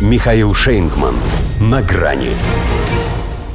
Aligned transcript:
Михаил 0.00 0.54
Шейнгман. 0.54 1.14
На 1.60 1.82
грани. 1.82 2.30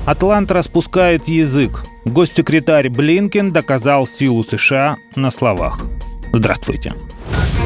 Атлант 0.05 0.51
распускает 0.51 1.27
язык. 1.27 1.83
Госсекретарь 2.05 2.89
Блинкен 2.89 3.51
доказал 3.51 4.05
силу 4.05 4.43
США 4.43 4.97
на 5.15 5.31
словах. 5.31 5.79
Здравствуйте. 6.31 6.93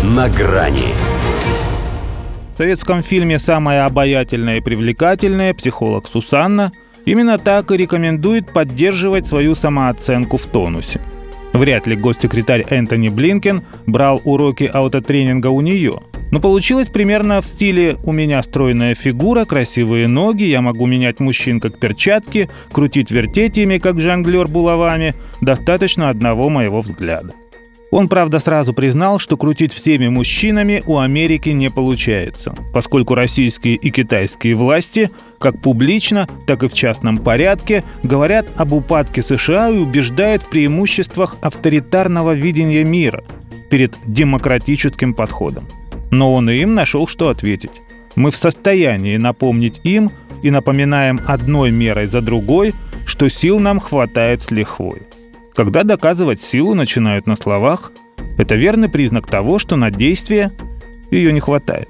На 0.01 0.29
грани. 0.29 0.93
В 2.53 2.57
советском 2.57 3.03
фильме 3.03 3.37
«Самая 3.37 3.85
обаятельная 3.85 4.59
и 4.59 4.61
привлекательная» 4.61 5.53
психолог 5.53 6.07
Сусанна 6.07 6.71
именно 7.03 7.37
так 7.37 7.71
и 7.71 7.77
рекомендует 7.77 8.53
поддерживать 8.53 9.27
свою 9.27 9.55
самооценку 9.55 10.37
в 10.37 10.45
тонусе. 10.45 11.01
Вряд 11.51 11.85
ли 11.85 11.97
госсекретарь 11.97 12.65
Энтони 12.69 13.09
Блинкен 13.09 13.63
брал 13.87 14.21
уроки 14.23 14.71
аутотренинга 14.73 15.47
у 15.47 15.59
нее– 15.59 15.99
но 16.31 16.39
получилось 16.39 16.89
примерно 16.89 17.41
в 17.41 17.45
стиле 17.45 17.97
«У 18.03 18.11
меня 18.11 18.41
стройная 18.43 18.95
фигура, 18.95 19.45
красивые 19.45 20.07
ноги, 20.07 20.43
я 20.43 20.61
могу 20.61 20.85
менять 20.85 21.19
мужчин 21.19 21.59
как 21.59 21.79
перчатки, 21.79 22.49
крутить-вертеть 22.71 23.57
ими, 23.57 23.77
как 23.77 23.99
жонглер 23.99 24.47
булавами, 24.47 25.15
достаточно 25.41 26.09
одного 26.09 26.49
моего 26.49 26.81
взгляда». 26.81 27.33
Он, 27.91 28.07
правда, 28.07 28.37
сразу 28.37 28.73
признал, 28.73 29.17
что 29.17 29.35
крутить 29.35 29.73
всеми 29.73 30.07
мужчинами 30.09 30.83
у 30.85 30.99
Америки 30.99 31.49
не 31.49 31.69
получается, 31.69 32.53
поскольку 32.71 33.15
российские 33.15 33.75
и 33.75 33.89
китайские 33.89 34.53
власти, 34.53 35.09
как 35.39 35.59
публично, 35.59 36.27
так 36.45 36.61
и 36.61 36.67
в 36.67 36.73
частном 36.73 37.17
порядке, 37.17 37.83
говорят 38.03 38.47
об 38.57 38.73
упадке 38.73 39.23
США 39.23 39.69
и 39.69 39.79
убеждают 39.79 40.43
в 40.43 40.49
преимуществах 40.49 41.37
авторитарного 41.41 42.33
видения 42.33 42.83
мира 42.83 43.23
перед 43.71 43.97
демократическим 44.05 45.15
подходом. 45.15 45.65
Но 46.11 46.33
он 46.33 46.49
и 46.49 46.57
им 46.57 46.75
нашел, 46.75 47.07
что 47.07 47.29
ответить. 47.29 47.71
Мы 48.15 48.31
в 48.31 48.35
состоянии 48.35 49.17
напомнить 49.17 49.81
им 49.83 50.11
и 50.41 50.51
напоминаем 50.51 51.19
одной 51.25 51.71
мерой 51.71 52.07
за 52.07 52.21
другой, 52.21 52.73
что 53.05 53.29
сил 53.29 53.59
нам 53.59 53.79
хватает 53.79 54.41
с 54.41 54.51
лихвой. 54.51 55.03
Когда 55.53 55.83
доказывать 55.83 56.41
силу 56.41 56.73
начинают 56.73 57.27
на 57.27 57.35
словах, 57.35 57.91
это 58.37 58.55
верный 58.55 58.89
признак 58.89 59.27
того, 59.27 59.59
что 59.59 59.75
на 59.75 59.91
действие 59.91 60.51
ее 61.11 61.33
не 61.33 61.39
хватает. 61.39 61.89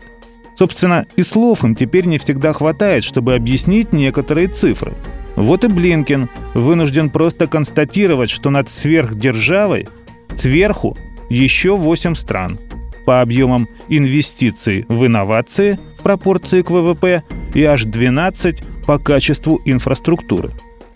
Собственно, 0.58 1.06
и 1.16 1.24
слов 1.24 1.64
им 1.64 1.76
теперь 1.76 2.06
не 2.06 2.18
всегда 2.18 2.52
хватает, 2.52 3.04
чтобы 3.04 3.36
объяснить 3.36 3.94
некоторые 3.94 4.48
цифры. 4.48 4.94
Вот 5.36 5.64
и 5.64 5.68
Блинкин 5.68 6.30
вынужден 6.54 7.10
просто 7.10 7.48
констатировать, 7.48 8.30
что 8.30 8.50
над 8.50 8.70
сверхдержавой 8.70 9.88
сверху 10.36 10.98
еще 11.30 11.78
8 11.78 12.16
стран– 12.16 12.58
по 13.10 13.22
объемам 13.22 13.68
инвестиций 13.88 14.86
в 14.88 15.04
инновации 15.04 15.80
в 15.98 16.04
пропорции 16.04 16.62
к 16.62 16.70
ВВП 16.70 17.24
и 17.56 17.64
аж 17.64 17.86
12 17.86 18.62
по 18.86 19.00
качеству 19.00 19.60
инфраструктуры. 19.66 20.52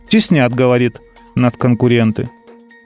Теснят, 0.08 0.54
говорит, 0.54 1.02
над 1.34 1.58
конкуренты. 1.58 2.30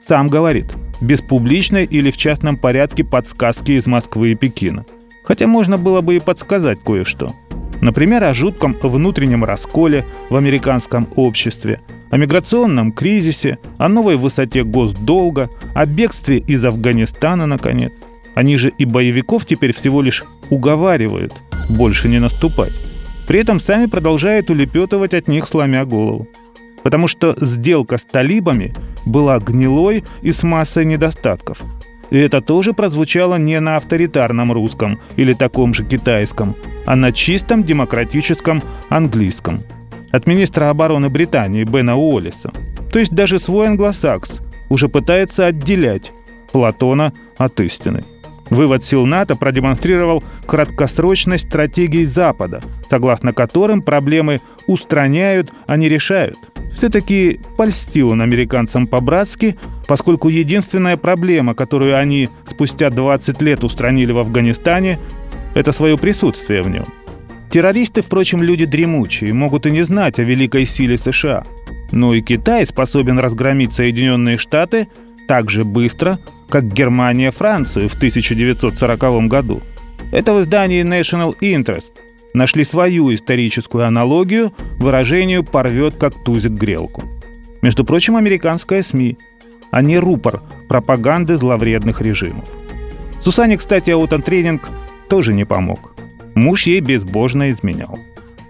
Сам 0.08 0.28
говорит, 0.28 0.72
без 1.02 1.20
публичной 1.20 1.84
или 1.84 2.10
в 2.10 2.16
частном 2.16 2.56
порядке 2.56 3.04
подсказки 3.04 3.72
из 3.72 3.84
Москвы 3.84 4.32
и 4.32 4.34
Пекина. 4.34 4.86
Хотя 5.24 5.46
можно 5.46 5.76
было 5.76 6.00
бы 6.00 6.16
и 6.16 6.20
подсказать 6.20 6.78
кое-что. 6.82 7.34
Например, 7.82 8.24
о 8.24 8.32
жутком 8.32 8.78
внутреннем 8.82 9.44
расколе 9.44 10.06
в 10.30 10.36
американском 10.36 11.06
обществе, 11.16 11.82
о 12.10 12.16
миграционном 12.16 12.92
кризисе, 12.92 13.58
о 13.76 13.90
новой 13.90 14.16
высоте 14.16 14.64
госдолга, 14.64 15.50
о 15.74 15.84
бегстве 15.84 16.38
из 16.38 16.64
Афганистана, 16.64 17.44
наконец– 17.44 17.92
они 18.38 18.56
же 18.56 18.68
и 18.68 18.84
боевиков 18.84 19.46
теперь 19.46 19.74
всего 19.74 20.00
лишь 20.00 20.22
уговаривают 20.48 21.34
больше 21.68 22.08
не 22.08 22.20
наступать. 22.20 22.72
При 23.26 23.40
этом 23.40 23.58
сами 23.58 23.86
продолжают 23.86 24.48
улепетывать 24.48 25.12
от 25.12 25.26
них, 25.26 25.44
сломя 25.44 25.84
голову. 25.84 26.28
Потому 26.84 27.08
что 27.08 27.34
сделка 27.40 27.98
с 27.98 28.04
талибами 28.04 28.74
была 29.04 29.40
гнилой 29.40 30.04
и 30.22 30.30
с 30.30 30.44
массой 30.44 30.84
недостатков. 30.84 31.58
И 32.10 32.16
это 32.16 32.40
тоже 32.40 32.74
прозвучало 32.74 33.34
не 33.38 33.58
на 33.58 33.74
авторитарном 33.74 34.52
русском 34.52 35.00
или 35.16 35.32
таком 35.32 35.74
же 35.74 35.84
китайском, 35.84 36.54
а 36.86 36.94
на 36.94 37.10
чистом 37.10 37.64
демократическом 37.64 38.62
английском. 38.88 39.64
От 40.12 40.28
министра 40.28 40.70
обороны 40.70 41.08
Британии 41.08 41.64
Бена 41.64 41.96
Уоллиса. 41.96 42.52
То 42.92 43.00
есть 43.00 43.12
даже 43.12 43.40
свой 43.40 43.66
англосакс 43.66 44.40
уже 44.68 44.88
пытается 44.88 45.46
отделять 45.46 46.12
Платона 46.52 47.12
от 47.36 47.58
истины. 47.58 48.04
Вывод 48.50 48.82
сил 48.82 49.04
НАТО 49.06 49.36
продемонстрировал 49.36 50.22
краткосрочность 50.46 51.48
стратегий 51.48 52.04
Запада, 52.04 52.60
согласно 52.88 53.32
которым 53.32 53.82
проблемы 53.82 54.40
устраняют, 54.66 55.52
а 55.66 55.76
не 55.76 55.88
решают. 55.88 56.36
Все-таки 56.72 57.40
польстил 57.56 58.10
он 58.10 58.22
американцам 58.22 58.86
по-братски, 58.86 59.56
поскольку 59.86 60.28
единственная 60.28 60.96
проблема, 60.96 61.54
которую 61.54 61.98
они 61.98 62.28
спустя 62.48 62.90
20 62.90 63.42
лет 63.42 63.64
устранили 63.64 64.12
в 64.12 64.18
Афганистане, 64.18 64.98
это 65.54 65.72
свое 65.72 65.98
присутствие 65.98 66.62
в 66.62 66.68
нем. 66.68 66.84
Террористы, 67.50 68.02
впрочем, 68.02 68.42
люди 68.42 68.66
дремучие, 68.66 69.32
могут 69.32 69.66
и 69.66 69.70
не 69.70 69.82
знать 69.82 70.18
о 70.18 70.22
великой 70.22 70.66
силе 70.66 70.98
США. 70.98 71.44
Но 71.90 72.12
и 72.12 72.20
Китай 72.20 72.66
способен 72.66 73.18
разгромить 73.18 73.72
Соединенные 73.72 74.36
Штаты 74.36 74.88
так 75.26 75.50
же 75.50 75.64
быстро, 75.64 76.18
как 76.48 76.72
Германия 76.72 77.30
Францию 77.30 77.88
в 77.88 77.94
1940 77.94 79.28
году. 79.28 79.60
Это 80.12 80.32
в 80.32 80.40
издании 80.40 80.84
National 80.84 81.36
Interest 81.40 81.92
нашли 82.34 82.64
свою 82.64 83.14
историческую 83.14 83.86
аналогию 83.86 84.52
выражению 84.78 85.44
«порвет 85.44 85.94
как 85.96 86.14
тузик 86.24 86.52
грелку». 86.52 87.02
Между 87.62 87.84
прочим, 87.84 88.16
американская 88.16 88.82
СМИ, 88.82 89.18
а 89.70 89.82
не 89.82 89.98
рупор 89.98 90.40
пропаганды 90.68 91.36
зловредных 91.36 92.00
режимов. 92.00 92.48
Сусане, 93.22 93.56
кстати, 93.56 93.90
аутотренинг 93.90 94.68
тоже 95.08 95.34
не 95.34 95.44
помог. 95.44 95.94
Муж 96.34 96.66
ей 96.66 96.80
безбожно 96.80 97.50
изменял. 97.50 97.98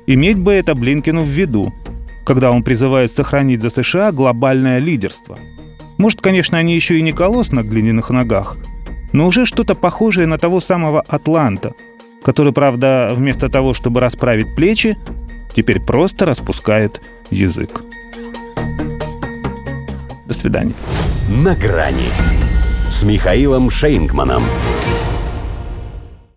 Иметь 0.06 0.38
бы 0.38 0.52
это 0.52 0.74
Блинкину 0.74 1.22
в 1.22 1.28
виду, 1.28 1.72
когда 2.24 2.50
он 2.50 2.62
призывает 2.62 3.10
сохранить 3.10 3.62
за 3.62 3.70
США 3.70 4.12
глобальное 4.12 4.78
лидерство– 4.78 5.38
может, 5.98 6.20
конечно, 6.20 6.56
они 6.56 6.74
еще 6.74 6.98
и 6.98 7.02
не 7.02 7.12
колосс 7.12 7.52
на 7.52 7.62
глиняных 7.62 8.10
ногах, 8.10 8.56
но 9.12 9.26
уже 9.26 9.44
что-то 9.44 9.74
похожее 9.74 10.26
на 10.26 10.38
того 10.38 10.60
самого 10.60 11.02
Атланта, 11.02 11.74
который, 12.22 12.52
правда, 12.52 13.12
вместо 13.14 13.48
того, 13.48 13.74
чтобы 13.74 14.00
расправить 14.00 14.54
плечи, 14.54 14.96
теперь 15.54 15.80
просто 15.80 16.24
распускает 16.24 17.00
язык. 17.30 17.82
До 20.26 20.34
свидания. 20.34 20.74
На 21.28 21.54
грани 21.54 22.10
с 22.90 23.02
Михаилом 23.02 23.70
Шейнгманом. 23.70 24.42